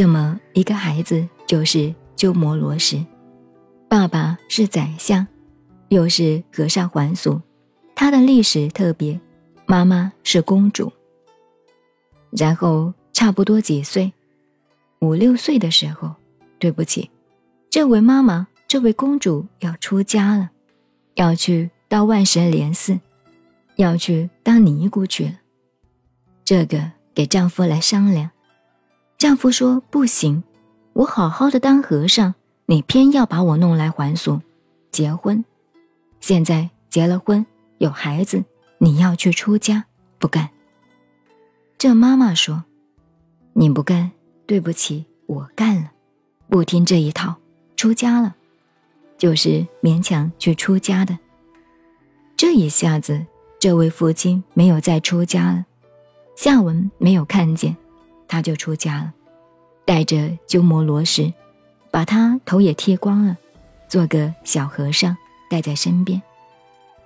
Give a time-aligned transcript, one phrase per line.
[0.00, 3.04] 这么一个孩子就是鸠摩罗什，
[3.86, 5.26] 爸爸是宰相，
[5.90, 7.38] 又是和尚还俗，
[7.94, 9.20] 他的历史特别。
[9.66, 10.90] 妈妈是公主。
[12.30, 14.10] 然后差不多几岁，
[15.00, 16.14] 五六岁的时候，
[16.58, 17.10] 对不起，
[17.68, 20.50] 这位妈妈，这位公主要出家了，
[21.16, 22.98] 要去到万神莲寺，
[23.76, 25.32] 要去当尼姑去了。
[26.42, 28.30] 这个给丈夫来商量。
[29.20, 30.42] 丈夫说：“不行，
[30.94, 32.34] 我好好的当和尚，
[32.64, 34.40] 你偏要把我弄来还俗，
[34.90, 35.44] 结婚。
[36.20, 37.44] 现在结了婚，
[37.76, 38.42] 有孩子，
[38.78, 39.84] 你要去出家，
[40.18, 40.48] 不干。”
[41.76, 42.64] 这妈妈说
[43.52, 44.10] ：“你不干，
[44.46, 45.92] 对不起，我干了，
[46.48, 47.36] 不听这一套，
[47.76, 48.34] 出家了，
[49.18, 51.18] 就是勉强去出家的。”
[52.38, 53.26] 这一下子，
[53.58, 55.66] 这位父亲没有再出家了，
[56.34, 57.76] 下文没有看见。
[58.30, 59.12] 他就出家了，
[59.84, 61.34] 带着鸠摩罗什，
[61.90, 63.36] 把他头也剃光了，
[63.88, 65.16] 做个小和尚
[65.50, 66.22] 带在身边。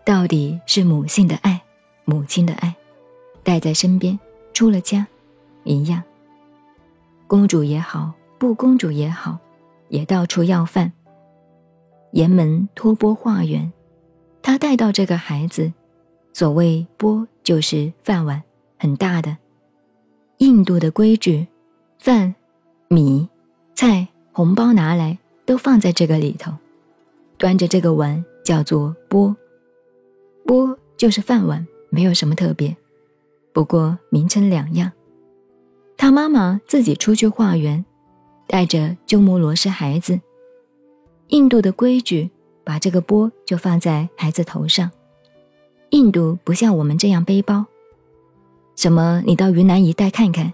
[0.04, 1.62] 到底是母性的爱，
[2.04, 2.74] 母亲的爱，
[3.42, 4.20] 带在身边。
[4.52, 5.06] 出了家，
[5.62, 6.02] 一样。
[7.26, 9.38] 公主也好，不公主也好，
[9.88, 10.92] 也到处要饭。
[12.12, 13.72] 沿门托钵化缘，
[14.42, 15.72] 他带到这个孩子，
[16.34, 18.42] 所谓钵就是饭碗，
[18.78, 19.38] 很大的。
[20.64, 21.46] 度的规矩，
[21.98, 22.34] 饭、
[22.88, 23.28] 米、
[23.74, 26.52] 菜、红包拿来都放在这个里头，
[27.36, 29.36] 端着这个碗叫做钵。
[30.46, 32.76] 钵就是饭碗，没有什么特别，
[33.52, 34.92] 不过名称两样。
[35.96, 37.84] 他妈妈自己出去化缘，
[38.46, 40.20] 带着鸠摩罗什孩子。
[41.28, 42.30] 印度的规矩，
[42.64, 44.90] 把这个钵就放在孩子头上。
[45.90, 47.64] 印度不像我们这样背包。
[48.84, 49.22] 什么？
[49.24, 50.52] 你到云南一带看看，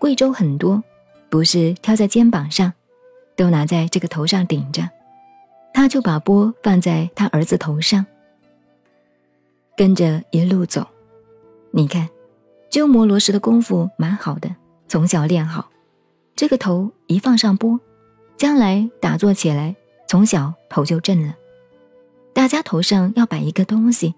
[0.00, 0.82] 贵州很多，
[1.30, 2.72] 不是挑在肩膀上，
[3.36, 4.82] 都拿在这个头上顶着。
[5.72, 8.04] 他就把钵放在他儿子头上，
[9.76, 10.84] 跟着一路走。
[11.70, 12.08] 你看，
[12.68, 14.52] 鸠摩罗什的功夫蛮好的，
[14.88, 15.70] 从小练好。
[16.34, 17.78] 这个头一放上钵，
[18.36, 19.76] 将来打坐起来，
[20.08, 21.32] 从小头就正了。
[22.32, 24.16] 大家头上要摆一个东西。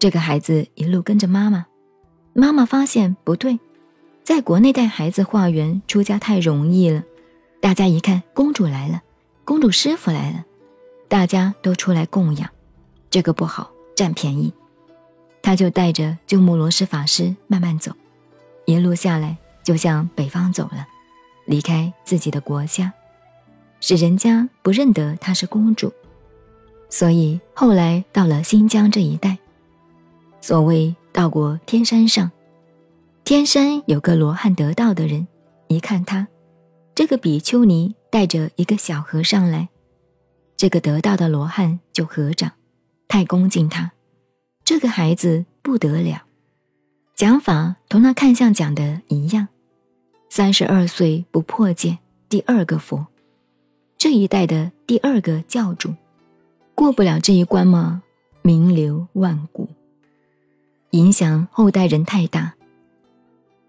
[0.00, 1.66] 这个孩子一路跟着妈妈。
[2.32, 3.58] 妈妈发现不对，
[4.22, 7.02] 在国内带孩子化缘出家太容易了，
[7.60, 9.02] 大家一看公主来了，
[9.44, 10.44] 公主师傅来了，
[11.08, 12.48] 大家都出来供养，
[13.10, 14.52] 这个不好，占便宜。
[15.42, 17.92] 他就带着鸠摩罗什法师慢慢走，
[18.64, 20.86] 一路下来就向北方走了，
[21.46, 22.92] 离开自己的国家，
[23.80, 25.92] 使人家不认得她是公主，
[26.88, 29.36] 所以后来到了新疆这一带，
[30.40, 30.94] 所谓。
[31.12, 32.30] 到过天山上，
[33.24, 35.26] 天山有个罗汉得道的人，
[35.68, 36.28] 一看他，
[36.94, 39.68] 这个比丘尼带着一个小和尚来，
[40.56, 42.52] 这个得道的罗汉就合掌，
[43.08, 43.92] 太恭敬他，
[44.64, 46.22] 这个孩子不得了，
[47.14, 49.48] 讲法同那看相讲的一样，
[50.28, 53.06] 三十二岁不破戒，第二个佛，
[53.98, 55.94] 这一代的第二个教主，
[56.74, 58.02] 过不了这一关吗？
[58.42, 59.68] 名流万古。
[60.90, 62.54] 影响后代人太大，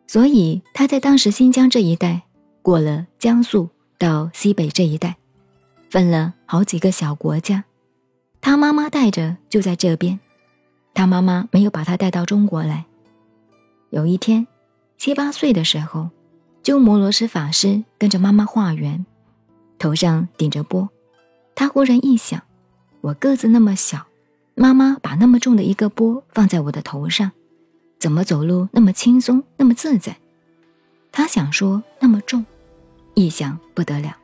[0.07, 2.23] 所以他在当时新疆这一带，
[2.61, 5.15] 过了江苏到西北这一带，
[5.89, 7.63] 分了好几个小国家。
[8.41, 10.19] 他妈妈带着就在这边，
[10.95, 12.85] 他妈妈没有把他带到中国来。
[13.91, 14.47] 有一天，
[14.97, 16.09] 七八岁的时候，
[16.63, 19.05] 鸠摩罗什法师跟着妈妈化缘，
[19.77, 20.89] 头上顶着钵，
[21.53, 22.41] 他忽然一想，
[23.01, 24.07] 我个子那么小。
[24.55, 27.31] 妈妈把那么重的一个钵放在我的头上，
[27.99, 30.17] 怎么走路那么轻松，那么自在？
[31.11, 32.45] 他想说那么重，
[33.15, 34.15] 一想不得了，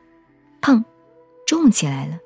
[0.60, 0.82] 砰，
[1.46, 2.18] 重起来了，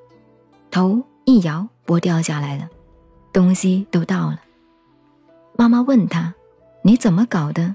[0.70, 2.68] 头一摇，钵掉下来了，
[3.32, 4.40] 东西都倒了。
[5.56, 6.34] 妈妈问他
[6.82, 7.74] ：“你怎么搞的？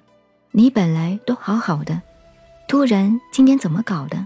[0.51, 2.01] 你本来都好好的，
[2.67, 4.25] 突然今天怎么搞的？”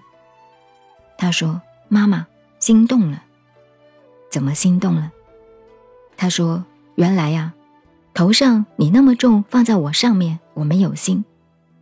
[1.18, 2.26] 他说：“妈妈
[2.60, 3.24] 心动了。”
[4.32, 5.12] 怎么心动了？
[6.22, 6.64] 他说
[6.94, 7.52] ：“原来呀，
[8.14, 11.26] 头上你那么重，放在我上面，我没有心，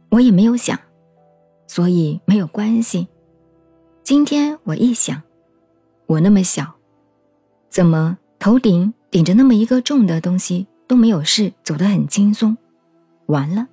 [0.08, 0.80] 我也没有想，
[1.68, 3.10] 所以没有关系。
[4.02, 5.22] 今天我一想，
[6.06, 6.76] 我那么小，
[7.70, 12.58] 怎么头顶顶着那么一个重的东西都没有事，走得很轻松？
[13.26, 13.68] 完了，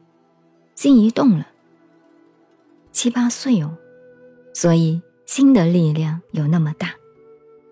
[0.74, 1.46] 心一动了。
[2.90, 3.78] 七八岁哦，
[4.52, 6.90] 所以心的力量有那么大。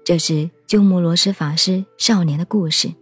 [0.05, 2.93] 这是鸠摩罗什法师少年的故事。